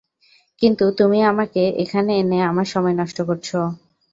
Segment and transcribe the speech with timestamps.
[0.61, 3.59] কিন্তু তুমি আমাকে এখানে এনে আমার সময় নষ্ট করছো।